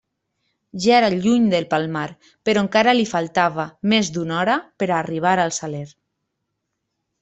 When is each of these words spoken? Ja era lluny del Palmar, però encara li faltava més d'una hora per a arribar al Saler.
Ja 0.85 0.95
era 0.99 1.11
lluny 1.25 1.45
del 1.51 1.67
Palmar, 1.73 2.07
però 2.49 2.65
encara 2.67 2.97
li 2.97 3.07
faltava 3.13 3.69
més 3.95 4.13
d'una 4.19 4.41
hora 4.41 4.59
per 4.81 4.93
a 4.93 5.01
arribar 5.01 5.39
al 5.49 5.59
Saler. 5.63 5.89